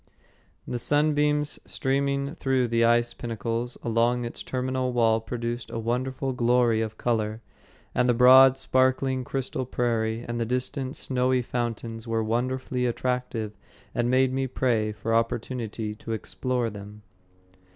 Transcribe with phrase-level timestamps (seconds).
[0.67, 6.81] The sunbeams streaming through the ice pinnacles along its terminal wall produced a wonderful glory
[6.81, 7.39] of color,
[7.93, 13.55] and the broad, sparkling crystal prairie and the distant snowy fountains were wonderfully attractive
[13.93, 17.03] and made me pray for opportunity to explore them.